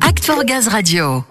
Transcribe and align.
Act 0.00 0.24
for 0.24 0.44
Gaz 0.44 0.68
Radio. 0.68 1.22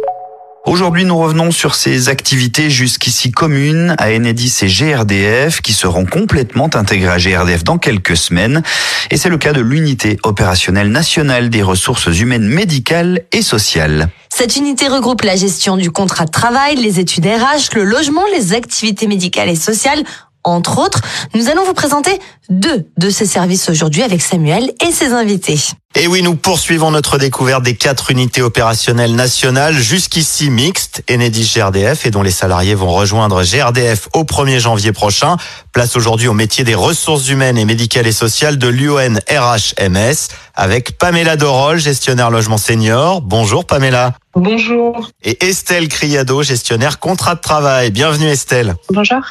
Aujourd'hui, 0.66 1.04
nous 1.04 1.18
revenons 1.18 1.50
sur 1.50 1.74
ces 1.74 2.10
activités 2.10 2.70
jusqu'ici 2.70 3.32
communes 3.32 3.96
à 3.98 4.12
Enedis 4.12 4.54
et 4.62 4.68
GRDF 4.68 5.62
qui 5.62 5.74
seront 5.74 6.06
complètement 6.06 6.70
intégrées 6.76 7.12
à 7.12 7.18
GRDF 7.18 7.64
dans 7.64 7.80
quelques 7.80 8.16
semaines. 8.16 8.62
Et 9.10 9.18
c'est 9.18 9.30
le 9.30 9.38
cas 9.38 9.52
de 9.52 9.62
l'unité 9.62 10.18
opérationnelle 10.24 10.90
nationale 10.90 11.50
des 11.50 11.64
ressources 11.64 12.08
humaines 12.20 12.48
médicales 12.48 13.22
et 13.32 13.42
sociales. 13.42 14.10
Cette 14.30 14.58
unité 14.58 14.88
regroupe 14.88 15.24
la 15.24 15.36
gestion 15.36 15.76
du 15.76 15.90
contrat 15.90 16.26
de 16.26 16.32
travail, 16.32 16.76
les 16.76 17.00
études 17.00 17.26
RH, 17.26 17.76
le 17.76 17.84
logement, 17.84 18.24
les 18.32 18.54
activités 18.54 19.08
médicales 19.08 19.50
et 19.50 19.56
sociales 19.56 20.04
entre 20.44 20.80
autres. 20.80 21.02
Nous 21.34 21.50
allons 21.50 21.66
vous 21.66 21.74
présenter 21.74 22.20
deux 22.50 22.88
de 22.98 23.10
ces 23.10 23.26
services 23.26 23.70
aujourd'hui 23.70 24.04
avec 24.04 24.22
Samuel 24.22 24.74
et 24.86 24.92
ses 24.92 25.14
invités. 25.14 25.60
Et 25.96 26.08
oui, 26.08 26.24
nous 26.24 26.36
poursuivons 26.36 26.90
notre 26.90 27.20
découverte 27.20 27.62
des 27.62 27.76
quatre 27.76 28.10
unités 28.10 28.42
opérationnelles 28.42 29.14
nationales, 29.14 29.76
jusqu'ici 29.76 30.50
mixtes, 30.50 31.04
Enedis 31.10 31.52
GRDF, 31.54 32.08
et 32.08 32.10
dont 32.10 32.24
les 32.24 32.32
salariés 32.32 32.74
vont 32.74 32.92
rejoindre 32.92 33.44
GRDF 33.44 34.10
au 34.14 34.24
1er 34.24 34.58
janvier 34.58 34.92
prochain. 34.92 35.38
Place 35.72 35.96
aujourd'hui 35.96 36.28
au 36.28 36.34
métier 36.34 36.64
des 36.64 36.74
ressources 36.74 37.30
humaines 37.30 37.60
et 37.60 37.66
médicales 37.66 38.08
et 38.08 38.12
sociales 38.12 38.58
de 38.58 38.68
l'UON 38.68 39.20
RHMS, 39.30 40.30
avec 40.56 40.98
Pamela 40.98 41.36
Dorol, 41.36 41.78
gestionnaire 41.78 42.32
logement 42.32 42.58
senior. 42.58 43.22
Bonjour 43.22 43.66
Pamela. 43.66 44.16
Bonjour. 44.36 45.12
Et 45.24 45.46
Estelle 45.46 45.90
Criado, 45.90 46.42
gestionnaire 46.42 46.98
contrat 46.98 47.36
de 47.36 47.42
travail. 47.42 47.92
Bienvenue 47.92 48.30
Estelle. 48.30 48.76
Bonjour. 48.90 49.22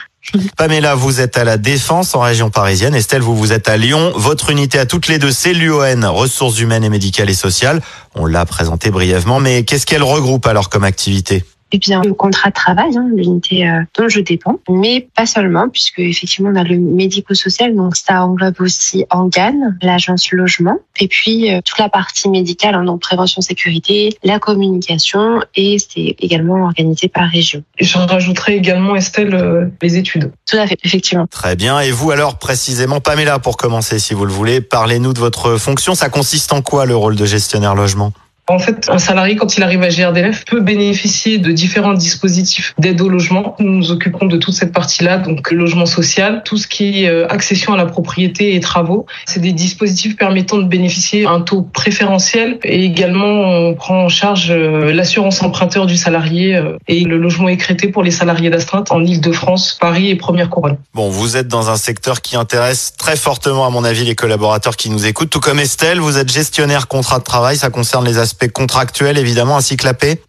Pamela, 0.56 0.94
vous 0.94 1.20
êtes 1.20 1.36
à 1.36 1.44
la 1.44 1.56
Défense 1.56 2.14
en 2.14 2.20
région 2.20 2.48
parisienne. 2.50 2.94
Estelle, 2.94 3.22
vous 3.22 3.36
vous 3.36 3.52
êtes 3.52 3.68
à 3.68 3.76
Lyon. 3.76 4.12
Votre 4.14 4.50
unité 4.50 4.78
à 4.78 4.86
toutes 4.86 5.08
les 5.08 5.18
deux, 5.18 5.32
c'est 5.32 5.52
l'UON, 5.52 6.12
ressources 6.12 6.58
humaines 6.60 6.84
et 6.84 6.88
médicales 6.88 7.28
et 7.28 7.34
sociales. 7.34 7.82
On 8.14 8.26
l'a 8.26 8.46
présenté 8.46 8.90
brièvement, 8.90 9.40
mais 9.40 9.64
qu'est-ce 9.64 9.86
qu'elle 9.86 10.02
regroupe 10.02 10.46
alors 10.46 10.68
comme 10.68 10.84
activité? 10.84 11.44
Eh 11.72 11.78
bien, 11.78 12.02
le 12.02 12.14
contrat 12.14 12.50
de 12.50 12.54
travail, 12.54 12.96
hein, 12.96 13.08
l'unité 13.14 13.66
euh, 13.66 13.82
dont 13.98 14.08
je 14.08 14.20
dépends, 14.20 14.58
mais 14.68 15.08
pas 15.14 15.26
seulement, 15.26 15.68
puisque 15.68 16.00
effectivement 16.00 16.50
on 16.52 16.56
a 16.56 16.64
le 16.64 16.76
médico-social, 16.78 17.74
donc 17.74 17.96
ça 17.96 18.24
englobe 18.26 18.60
aussi 18.60 19.04
Angan, 19.10 19.72
l'agence 19.80 20.30
logement, 20.32 20.78
et 21.00 21.08
puis 21.08 21.52
euh, 21.52 21.60
toute 21.64 21.78
la 21.78 21.88
partie 21.88 22.28
médicale, 22.28 22.74
hein, 22.74 22.84
donc 22.84 23.00
prévention 23.00 23.40
sécurité, 23.40 24.10
la 24.22 24.38
communication, 24.38 25.40
et 25.54 25.78
c'est 25.78 26.14
également 26.18 26.64
organisé 26.64 27.08
par 27.08 27.28
région. 27.28 27.62
Et 27.78 27.84
je 27.84 27.98
rajouterai 27.98 28.56
également 28.56 28.94
Estelle 28.94 29.34
euh, 29.34 29.66
les 29.80 29.96
études. 29.96 30.30
Tout 30.48 30.56
à 30.56 30.66
fait, 30.66 30.78
effectivement. 30.84 31.26
Très 31.26 31.56
bien. 31.56 31.80
Et 31.80 31.90
vous 31.90 32.10
alors 32.10 32.38
précisément, 32.38 33.00
Pamela, 33.00 33.38
pour 33.38 33.56
commencer, 33.56 33.98
si 33.98 34.14
vous 34.14 34.26
le 34.26 34.32
voulez, 34.32 34.60
parlez-nous 34.60 35.12
de 35.12 35.20
votre 35.20 35.56
fonction. 35.56 35.94
Ça 35.94 36.08
consiste 36.08 36.52
en 36.52 36.60
quoi 36.62 36.86
le 36.86 36.96
rôle 36.96 37.16
de 37.16 37.24
gestionnaire 37.24 37.74
logement? 37.74 38.12
En 38.48 38.58
fait, 38.58 38.88
un 38.90 38.98
salarié, 38.98 39.36
quand 39.36 39.56
il 39.56 39.62
arrive 39.62 39.82
à 39.82 39.88
GRDF, 39.88 40.44
peut 40.44 40.60
bénéficier 40.60 41.38
de 41.38 41.52
différents 41.52 41.94
dispositifs 41.94 42.74
d'aide 42.76 43.00
au 43.00 43.08
logement. 43.08 43.54
Nous 43.60 43.70
nous 43.70 43.90
occupons 43.92 44.26
de 44.26 44.36
toute 44.36 44.54
cette 44.54 44.72
partie-là, 44.72 45.18
donc 45.18 45.52
logement 45.52 45.86
social, 45.86 46.42
tout 46.44 46.56
ce 46.56 46.66
qui 46.66 47.04
est 47.04 47.08
euh, 47.08 47.26
accession 47.28 47.72
à 47.72 47.76
la 47.76 47.86
propriété 47.86 48.56
et 48.56 48.60
travaux. 48.60 49.06
C'est 49.26 49.40
des 49.40 49.52
dispositifs 49.52 50.16
permettant 50.16 50.58
de 50.58 50.64
bénéficier 50.64 51.22
d'un 51.22 51.40
taux 51.40 51.62
préférentiel 51.62 52.58
et 52.64 52.84
également 52.84 53.68
on 53.68 53.74
prend 53.74 54.04
en 54.04 54.08
charge 54.08 54.50
euh, 54.50 54.92
l'assurance 54.92 55.40
emprunteur 55.40 55.86
du 55.86 55.96
salarié 55.96 56.56
euh, 56.56 56.76
et 56.88 57.04
le 57.04 57.18
logement 57.18 57.48
écrété 57.48 57.88
pour 57.88 58.02
les 58.02 58.10
salariés 58.10 58.50
d'astreinte 58.50 58.90
en 58.90 59.04
Ile-de-France, 59.04 59.78
Paris 59.80 60.10
et 60.10 60.16
Première 60.16 60.50
Couronne. 60.50 60.78
Bon, 60.94 61.10
vous 61.10 61.36
êtes 61.36 61.46
dans 61.46 61.70
un 61.70 61.76
secteur 61.76 62.20
qui 62.20 62.36
intéresse 62.36 62.94
très 62.98 63.16
fortement, 63.16 63.66
à 63.66 63.70
mon 63.70 63.84
avis, 63.84 64.04
les 64.04 64.16
collaborateurs 64.16 64.76
qui 64.76 64.90
nous 64.90 65.06
écoutent. 65.06 65.30
Tout 65.30 65.40
comme 65.40 65.60
Estelle, 65.60 66.00
vous 66.00 66.18
êtes 66.18 66.30
gestionnaire 66.30 66.88
contrat 66.88 67.20
de 67.20 67.24
travail, 67.24 67.56
ça 67.56 67.70
concerne 67.70 68.04
les 68.04 68.18
aspect 68.32 68.48
contractuel 68.48 69.18
évidemment 69.18 69.56
ainsi 69.58 69.76
que 69.76 69.84
la 69.84 69.94
paix 69.94 70.22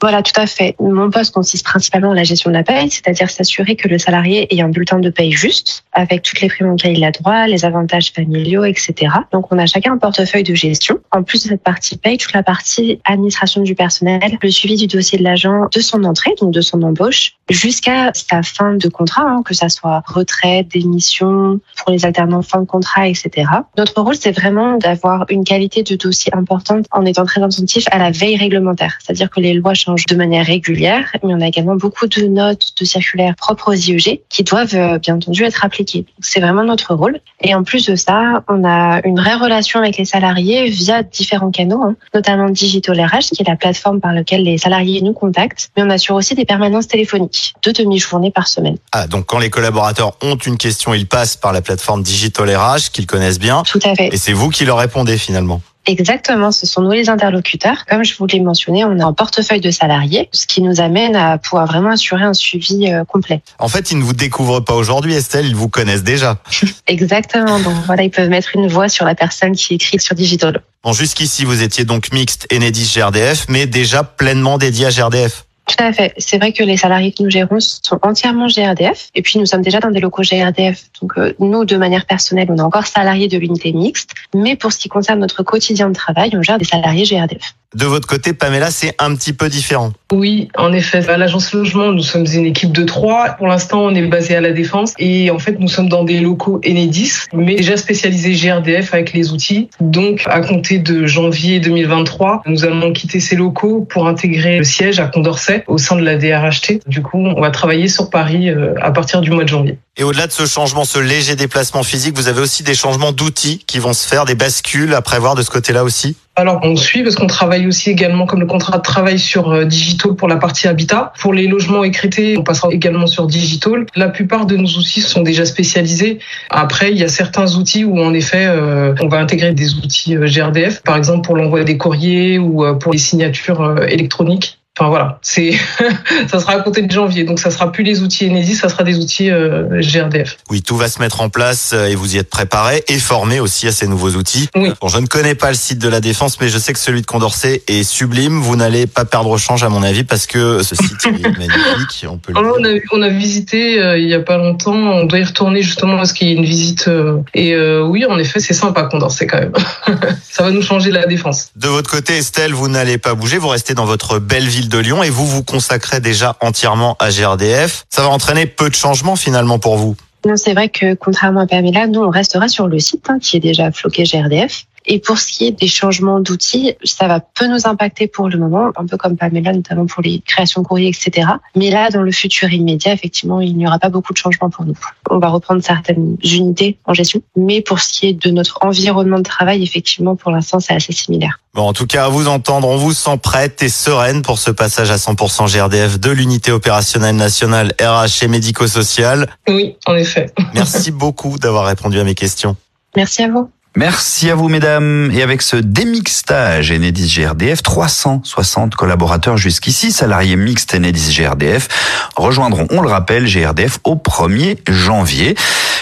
voilà, 0.00 0.22
tout 0.22 0.38
à 0.40 0.46
fait. 0.46 0.74
Mon 0.80 1.10
poste 1.10 1.34
consiste 1.34 1.64
principalement 1.64 2.08
en 2.08 2.14
la 2.14 2.24
gestion 2.24 2.50
de 2.50 2.56
la 2.56 2.62
paye, 2.62 2.90
c'est-à-dire 2.90 3.28
s'assurer 3.28 3.76
que 3.76 3.86
le 3.86 3.98
salarié 3.98 4.54
ait 4.54 4.62
un 4.62 4.70
bulletin 4.70 4.98
de 4.98 5.10
paye 5.10 5.32
juste, 5.32 5.84
avec 5.92 6.22
toutes 6.22 6.40
les 6.40 6.48
primes 6.48 6.70
auxquelles 6.70 6.96
il 6.96 7.04
a 7.04 7.10
droit, 7.10 7.46
les 7.46 7.66
avantages 7.66 8.10
familiaux, 8.12 8.64
etc. 8.64 8.94
Donc, 9.30 9.52
on 9.52 9.58
a 9.58 9.66
chacun 9.66 9.92
un 9.92 9.98
portefeuille 9.98 10.42
de 10.42 10.54
gestion. 10.54 10.98
En 11.12 11.22
plus 11.22 11.42
de 11.42 11.48
cette 11.48 11.62
partie 11.62 11.98
paye, 11.98 12.16
toute 12.16 12.32
la 12.32 12.42
partie 12.42 12.98
administration 13.04 13.62
du 13.62 13.74
personnel, 13.74 14.38
le 14.42 14.50
suivi 14.50 14.76
du 14.76 14.86
dossier 14.86 15.18
de 15.18 15.24
l'agent 15.24 15.66
de 15.70 15.80
son 15.80 16.04
entrée, 16.04 16.34
donc 16.40 16.52
de 16.52 16.62
son 16.62 16.82
embauche, 16.82 17.34
jusqu'à 17.50 18.10
sa 18.14 18.42
fin 18.42 18.74
de 18.74 18.88
contrat, 18.88 19.24
hein, 19.28 19.42
que 19.44 19.52
ça 19.52 19.68
soit 19.68 20.02
retraite, 20.06 20.68
démission, 20.68 21.60
pour 21.76 21.92
les 21.92 22.06
alternants 22.06 22.40
fin 22.40 22.60
de 22.60 22.66
contrat, 22.66 23.06
etc. 23.06 23.50
Notre 23.76 24.00
rôle, 24.00 24.16
c'est 24.16 24.32
vraiment 24.32 24.78
d'avoir 24.78 25.26
une 25.28 25.44
qualité 25.44 25.82
de 25.82 25.94
dossier 25.96 26.34
importante 26.34 26.86
en 26.90 27.04
étant 27.04 27.26
très 27.26 27.42
attentif 27.42 27.84
à 27.90 27.98
la 27.98 28.10
veille 28.10 28.36
réglementaire, 28.36 28.96
c'est-à-dire 29.00 29.28
que 29.28 29.40
les 29.40 29.52
lois 29.52 29.74
changent 29.74 29.89
de 30.08 30.14
manière 30.14 30.46
régulière, 30.46 31.04
mais 31.22 31.34
on 31.34 31.40
a 31.40 31.46
également 31.46 31.76
beaucoup 31.76 32.06
de 32.06 32.22
notes, 32.26 32.72
de 32.78 32.84
circulaires 32.84 33.34
propres 33.36 33.72
aux 33.72 33.74
IEG 33.74 34.22
qui 34.28 34.42
doivent 34.42 34.74
euh, 34.74 34.98
bien 34.98 35.16
entendu 35.16 35.44
être 35.44 35.64
appliquées. 35.64 36.06
C'est 36.20 36.40
vraiment 36.40 36.64
notre 36.64 36.94
rôle. 36.94 37.20
Et 37.40 37.54
en 37.54 37.62
plus 37.62 37.86
de 37.86 37.96
ça, 37.96 38.44
on 38.48 38.64
a 38.64 39.00
une 39.04 39.18
vraie 39.18 39.34
relation 39.34 39.80
avec 39.80 39.96
les 39.96 40.04
salariés 40.04 40.68
via 40.68 41.02
différents 41.02 41.50
canaux, 41.50 41.82
hein, 41.82 41.96
notamment 42.14 42.50
Digital 42.50 43.00
RH, 43.00 43.34
qui 43.34 43.42
est 43.42 43.48
la 43.48 43.56
plateforme 43.56 44.00
par 44.00 44.12
laquelle 44.12 44.42
les 44.42 44.58
salariés 44.58 45.00
nous 45.02 45.12
contactent, 45.12 45.70
mais 45.76 45.82
on 45.82 45.90
assure 45.90 46.16
aussi 46.16 46.34
des 46.34 46.44
permanences 46.44 46.88
téléphoniques, 46.88 47.54
deux 47.62 47.72
demi-journées 47.72 48.30
par 48.30 48.48
semaine. 48.48 48.76
Ah, 48.92 49.06
donc 49.06 49.26
quand 49.26 49.38
les 49.38 49.50
collaborateurs 49.50 50.16
ont 50.22 50.36
une 50.36 50.58
question, 50.58 50.94
ils 50.94 51.06
passent 51.06 51.36
par 51.36 51.52
la 51.52 51.62
plateforme 51.62 52.02
Digital 52.02 52.54
RH, 52.54 52.90
qu'ils 52.92 53.06
connaissent 53.06 53.38
bien. 53.38 53.62
Tout 53.62 53.80
à 53.84 53.94
fait. 53.94 54.08
Et 54.12 54.16
c'est 54.16 54.32
vous 54.32 54.50
qui 54.50 54.64
leur 54.64 54.78
répondez 54.78 55.18
finalement. 55.18 55.60
Exactement, 55.86 56.52
ce 56.52 56.66
sont 56.66 56.82
nous 56.82 56.90
les 56.90 57.08
interlocuteurs. 57.08 57.86
Comme 57.86 58.04
je 58.04 58.14
vous 58.16 58.26
l'ai 58.26 58.40
mentionné, 58.40 58.84
on 58.84 58.98
a 59.00 59.04
un 59.04 59.12
portefeuille 59.12 59.60
de 59.60 59.70
salariés, 59.70 60.28
ce 60.32 60.46
qui 60.46 60.60
nous 60.60 60.80
amène 60.80 61.16
à 61.16 61.38
pouvoir 61.38 61.66
vraiment 61.66 61.90
assurer 61.90 62.22
un 62.22 62.34
suivi 62.34 62.92
euh, 62.92 63.04
complet. 63.04 63.40
En 63.58 63.68
fait, 63.68 63.90
ils 63.90 63.98
ne 63.98 64.02
vous 64.02 64.12
découvrent 64.12 64.60
pas 64.60 64.74
aujourd'hui, 64.74 65.14
Estelle, 65.14 65.46
ils 65.46 65.56
vous 65.56 65.68
connaissent 65.68 66.02
déjà. 66.02 66.38
Exactement, 66.86 67.58
donc 67.60 67.74
voilà, 67.86 68.02
ils 68.02 68.10
peuvent 68.10 68.28
mettre 68.28 68.50
une 68.54 68.68
voix 68.68 68.88
sur 68.88 69.06
la 69.06 69.14
personne 69.14 69.52
qui 69.52 69.74
écrit 69.74 69.98
sur 69.98 70.14
Digital. 70.14 70.62
Bon, 70.84 70.92
jusqu'ici, 70.92 71.44
vous 71.44 71.62
étiez 71.62 71.84
donc 71.84 72.12
mixte 72.12 72.46
Enedis 72.52 72.92
GRDF, 72.94 73.46
mais 73.48 73.66
déjà 73.66 74.02
pleinement 74.04 74.58
dédié 74.58 74.86
à 74.86 74.90
GRDF. 74.90 75.44
Tout 75.70 75.84
à 75.84 75.92
fait. 75.92 76.12
C'est 76.18 76.38
vrai 76.38 76.52
que 76.52 76.64
les 76.64 76.76
salariés 76.76 77.12
que 77.12 77.22
nous 77.22 77.30
gérons 77.30 77.60
sont 77.60 77.98
entièrement 78.02 78.48
GRDF. 78.48 79.10
Et 79.14 79.22
puis, 79.22 79.38
nous 79.38 79.46
sommes 79.46 79.62
déjà 79.62 79.78
dans 79.78 79.90
des 79.90 80.00
locaux 80.00 80.22
GRDF. 80.22 80.86
Donc, 81.00 81.12
euh, 81.16 81.32
nous, 81.38 81.64
de 81.64 81.76
manière 81.76 82.06
personnelle, 82.06 82.48
on 82.50 82.56
est 82.56 82.60
encore 82.60 82.86
salariés 82.86 83.28
de 83.28 83.38
l'unité 83.38 83.72
mixte. 83.72 84.10
Mais 84.34 84.56
pour 84.56 84.72
ce 84.72 84.78
qui 84.78 84.88
concerne 84.88 85.20
notre 85.20 85.44
quotidien 85.44 85.88
de 85.88 85.94
travail, 85.94 86.32
on 86.34 86.42
gère 86.42 86.58
des 86.58 86.64
salariés 86.64 87.04
GRDF. 87.04 87.54
De 87.76 87.86
votre 87.86 88.08
côté, 88.08 88.32
Pamela, 88.32 88.72
c'est 88.72 88.94
un 88.98 89.14
petit 89.14 89.32
peu 89.32 89.48
différent. 89.48 89.92
Oui, 90.12 90.48
en 90.56 90.72
effet. 90.72 91.08
À 91.08 91.16
l'agence 91.16 91.52
logement, 91.52 91.92
nous 91.92 92.02
sommes 92.02 92.26
une 92.26 92.46
équipe 92.46 92.72
de 92.72 92.82
trois. 92.82 93.30
Pour 93.38 93.46
l'instant, 93.46 93.82
on 93.82 93.94
est 93.94 94.02
basé 94.02 94.34
à 94.34 94.40
la 94.40 94.50
Défense. 94.50 94.92
Et 94.98 95.30
en 95.30 95.38
fait, 95.38 95.56
nous 95.60 95.68
sommes 95.68 95.88
dans 95.88 96.02
des 96.02 96.18
locaux 96.18 96.60
Enedis, 96.66 97.12
mais 97.32 97.54
déjà 97.54 97.76
spécialisés 97.76 98.32
GRDF 98.32 98.92
avec 98.92 99.12
les 99.12 99.30
outils. 99.30 99.70
Donc, 99.80 100.24
à 100.26 100.40
compter 100.40 100.78
de 100.78 101.06
janvier 101.06 101.60
2023, 101.60 102.42
nous 102.46 102.64
allons 102.64 102.92
quitter 102.92 103.20
ces 103.20 103.36
locaux 103.36 103.86
pour 103.88 104.08
intégrer 104.08 104.58
le 104.58 104.64
siège 104.64 104.98
à 104.98 105.06
Condorcet 105.06 105.62
au 105.68 105.78
sein 105.78 105.94
de 105.94 106.02
la 106.02 106.16
DRHT. 106.16 106.88
Du 106.88 107.02
coup, 107.02 107.18
on 107.18 107.40
va 107.40 107.50
travailler 107.50 107.86
sur 107.86 108.10
Paris 108.10 108.50
euh, 108.50 108.74
à 108.82 108.90
partir 108.90 109.20
du 109.20 109.30
mois 109.30 109.44
de 109.44 109.48
janvier. 109.48 109.78
Et 109.96 110.02
au-delà 110.02 110.26
de 110.26 110.32
ce 110.32 110.46
changement, 110.46 110.84
ce 110.84 110.98
léger 110.98 111.36
déplacement 111.36 111.84
physique, 111.84 112.16
vous 112.16 112.26
avez 112.26 112.40
aussi 112.40 112.64
des 112.64 112.74
changements 112.74 113.12
d'outils 113.12 113.62
qui 113.66 113.78
vont 113.78 113.92
se 113.92 114.08
faire, 114.08 114.24
des 114.24 114.34
bascules 114.34 114.94
à 114.94 115.02
prévoir 115.02 115.36
de 115.36 115.42
ce 115.42 115.50
côté-là 115.50 115.84
aussi? 115.84 116.16
Alors 116.40 116.60
on 116.62 116.74
suit 116.76 117.02
parce 117.02 117.14
qu'on 117.14 117.26
travaille 117.26 117.66
aussi 117.66 117.90
également 117.90 118.26
comme 118.26 118.40
le 118.40 118.46
contrat 118.46 118.78
de 118.78 118.82
travail 118.82 119.18
sur 119.18 119.50
euh, 119.50 119.64
Digital 119.64 120.14
pour 120.14 120.28
la 120.28 120.36
partie 120.36 120.68
habitat. 120.68 121.12
Pour 121.18 121.32
les 121.34 121.46
logements 121.46 121.84
écrétés, 121.84 122.36
on 122.38 122.42
passera 122.42 122.70
également 122.72 123.06
sur 123.06 123.26
Digital. 123.26 123.86
La 123.94 124.08
plupart 124.08 124.46
de 124.46 124.56
nos 124.56 124.66
outils 124.66 125.02
sont 125.02 125.22
déjà 125.22 125.44
spécialisés. 125.44 126.18
Après, 126.48 126.90
il 126.90 126.98
y 126.98 127.04
a 127.04 127.08
certains 127.08 127.56
outils 127.56 127.84
où 127.84 127.98
en 128.00 128.14
effet 128.14 128.46
euh, 128.46 128.94
on 129.00 129.08
va 129.08 129.18
intégrer 129.18 129.52
des 129.52 129.74
outils 129.74 130.16
euh, 130.16 130.26
GRDF, 130.26 130.82
par 130.82 130.96
exemple 130.96 131.26
pour 131.26 131.36
l'envoi 131.36 131.64
des 131.64 131.76
courriers 131.76 132.38
ou 132.38 132.64
pour 132.78 132.92
les 132.92 132.98
signatures 132.98 133.82
électroniques. 133.88 134.59
Enfin 134.80 134.88
voilà, 134.88 135.18
c'est 135.20 135.52
ça 136.30 136.40
sera 136.40 136.54
à 136.54 136.60
compter 136.60 136.80
de 136.80 136.90
janvier, 136.90 137.24
donc 137.24 137.38
ça 137.38 137.50
sera 137.50 137.70
plus 137.70 137.84
les 137.84 138.00
outils 138.00 138.30
Enedis, 138.30 138.56
ça 138.56 138.70
sera 138.70 138.82
des 138.82 138.96
outils 138.96 139.30
euh, 139.30 139.82
GRDF. 139.82 140.38
Oui, 140.48 140.62
tout 140.62 140.78
va 140.78 140.88
se 140.88 141.00
mettre 141.00 141.20
en 141.20 141.28
place 141.28 141.72
euh, 141.74 141.88
et 141.88 141.94
vous 141.94 142.16
y 142.16 142.18
êtes 142.18 142.30
préparé 142.30 142.82
et 142.88 142.98
formé 142.98 143.40
aussi 143.40 143.68
à 143.68 143.72
ces 143.72 143.86
nouveaux 143.86 144.12
outils. 144.12 144.48
Oui. 144.54 144.72
Bon, 144.80 144.88
je 144.88 144.96
ne 144.96 145.06
connais 145.06 145.34
pas 145.34 145.50
le 145.50 145.54
site 145.54 145.80
de 145.80 145.88
la 145.90 146.00
Défense, 146.00 146.40
mais 146.40 146.48
je 146.48 146.56
sais 146.56 146.72
que 146.72 146.78
celui 146.78 147.02
de 147.02 147.06
Condorcet 147.06 147.62
est 147.68 147.82
sublime. 147.82 148.40
Vous 148.40 148.56
n'allez 148.56 148.86
pas 148.86 149.04
perdre 149.04 149.36
change 149.36 149.62
à 149.64 149.68
mon 149.68 149.82
avis 149.82 150.02
parce 150.02 150.26
que 150.26 150.62
ce 150.62 150.74
site 150.74 151.04
est 151.04 151.10
magnifique. 151.38 152.06
On 152.08 152.16
peut. 152.16 152.32
Le 152.32 152.38
on, 152.38 152.64
a, 152.64 152.80
on 152.92 153.02
a 153.02 153.10
visité 153.10 153.82
euh, 153.82 153.98
il 153.98 154.08
y 154.08 154.14
a 154.14 154.20
pas 154.20 154.38
longtemps. 154.38 154.72
On 154.72 155.04
doit 155.04 155.18
y 155.18 155.24
retourner 155.24 155.60
justement 155.60 155.98
parce 155.98 156.14
qu'il 156.14 156.28
y 156.28 156.30
a 156.30 156.34
une 156.36 156.46
visite. 156.46 156.88
et 157.34 157.54
oui, 157.82 158.06
en 158.06 158.18
effet, 158.18 158.40
c'est 158.40 158.54
sympa 158.54 158.84
Condorcet 158.84 159.26
quand 159.26 159.40
même. 159.40 159.52
ça 160.30 160.42
va 160.42 160.50
nous 160.52 160.62
changer 160.62 160.90
la 160.90 161.04
Défense. 161.04 161.50
De 161.54 161.68
votre 161.68 161.90
côté, 161.90 162.16
Estelle, 162.16 162.54
vous 162.54 162.68
n'allez 162.68 162.96
pas 162.96 163.14
bouger. 163.14 163.36
Vous 163.36 163.48
restez 163.48 163.74
dans 163.74 163.84
votre 163.84 164.18
belle 164.18 164.48
ville 164.48 164.69
de 164.70 164.78
Lyon 164.78 165.02
et 165.02 165.10
vous 165.10 165.26
vous 165.26 165.42
consacrez 165.42 166.00
déjà 166.00 166.36
entièrement 166.40 166.96
à 166.98 167.10
GRDF. 167.10 167.84
Ça 167.90 168.02
va 168.02 168.08
entraîner 168.08 168.46
peu 168.46 168.70
de 168.70 168.74
changements 168.74 169.16
finalement 169.16 169.58
pour 169.58 169.76
vous? 169.76 169.96
Non, 170.24 170.36
c'est 170.36 170.54
vrai 170.54 170.68
que 170.68 170.94
contrairement 170.94 171.40
à 171.40 171.46
Pamela, 171.46 171.86
nous 171.86 172.00
on 172.00 172.10
restera 172.10 172.48
sur 172.48 172.68
le 172.68 172.78
site 172.78 173.06
hein, 173.08 173.18
qui 173.20 173.36
est 173.36 173.40
déjà 173.40 173.72
floqué 173.72 174.04
GRDF. 174.04 174.64
Et 174.92 174.98
pour 174.98 175.18
ce 175.18 175.28
qui 175.28 175.46
est 175.46 175.52
des 175.52 175.68
changements 175.68 176.18
d'outils, 176.18 176.74
ça 176.82 177.06
va 177.06 177.20
peu 177.20 177.46
nous 177.46 177.68
impacter 177.68 178.08
pour 178.08 178.28
le 178.28 178.36
moment, 178.36 178.72
un 178.74 178.86
peu 178.86 178.96
comme 178.96 179.16
Pamela, 179.16 179.52
notamment 179.52 179.86
pour 179.86 180.02
les 180.02 180.20
créations 180.26 180.62
de 180.62 180.66
courrier, 180.66 180.88
etc. 180.88 181.28
Mais 181.54 181.70
là, 181.70 181.90
dans 181.90 182.02
le 182.02 182.10
futur 182.10 182.52
immédiat, 182.52 182.92
effectivement, 182.92 183.40
il 183.40 183.56
n'y 183.56 183.68
aura 183.68 183.78
pas 183.78 183.88
beaucoup 183.88 184.12
de 184.12 184.18
changements 184.18 184.50
pour 184.50 184.64
nous. 184.64 184.74
On 185.08 185.20
va 185.20 185.28
reprendre 185.28 185.62
certaines 185.62 186.16
unités 186.24 186.76
en 186.86 186.92
gestion, 186.92 187.22
mais 187.36 187.60
pour 187.60 187.78
ce 187.78 187.92
qui 187.92 188.08
est 188.08 188.14
de 188.14 188.30
notre 188.32 188.58
environnement 188.62 189.18
de 189.18 189.22
travail, 189.22 189.62
effectivement, 189.62 190.16
pour 190.16 190.32
l'instant, 190.32 190.58
c'est 190.58 190.74
assez 190.74 190.92
similaire. 190.92 191.38
Bon, 191.54 191.68
en 191.68 191.72
tout 191.72 191.86
cas, 191.86 192.06
à 192.06 192.08
vous 192.08 192.26
entendre, 192.26 192.66
on 192.66 192.76
vous 192.76 192.92
sent 192.92 193.16
prête 193.22 193.62
et 193.62 193.68
sereine 193.68 194.22
pour 194.22 194.40
ce 194.40 194.50
passage 194.50 194.90
à 194.90 194.96
100% 194.96 195.56
GRDF 195.56 196.00
de 196.00 196.10
l'unité 196.10 196.50
opérationnelle 196.50 197.14
nationale 197.14 197.74
RH 197.80 198.24
et 198.24 198.28
médico-sociale. 198.28 199.28
Oui, 199.46 199.76
en 199.86 199.94
effet. 199.94 200.32
Merci 200.52 200.90
beaucoup 200.90 201.38
d'avoir 201.38 201.66
répondu 201.66 202.00
à 202.00 202.04
mes 202.04 202.16
questions. 202.16 202.56
Merci 202.96 203.22
à 203.22 203.28
vous. 203.28 203.48
Merci 203.76 204.28
à 204.30 204.34
vous, 204.34 204.48
mesdames. 204.48 205.10
Et 205.12 205.22
avec 205.22 205.42
ce 205.42 205.56
démixtage 205.56 206.72
Enedis 206.72 207.06
GRDF, 207.06 207.62
360 207.62 208.74
collaborateurs 208.74 209.36
jusqu'ici, 209.36 209.92
salariés 209.92 210.34
mixtes 210.34 210.74
Enedis 210.74 211.16
GRDF, 211.16 211.68
rejoindront, 212.16 212.66
on 212.70 212.80
le 212.80 212.88
rappelle, 212.88 213.26
GRDF 213.26 213.78
au 213.84 213.94
1er 213.94 214.58
janvier. 214.68 215.36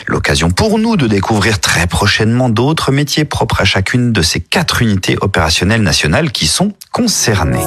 L'occasion 0.07 0.51
pour 0.51 0.79
nous 0.79 0.97
de 0.97 1.07
découvrir 1.07 1.61
très 1.61 1.87
prochainement 1.87 2.51
d'autres 2.51 2.93
métiers 2.93 3.25
propres 3.25 3.63
à 3.63 3.65
chacune 3.65 4.13
de 4.13 4.21
ces 4.21 4.41
quatre 4.41 4.83
unités 4.83 5.17
opérationnelles 5.21 5.83
nationales 5.83 6.31
qui 6.31 6.47
sont 6.47 6.73
concernées. 6.93 7.65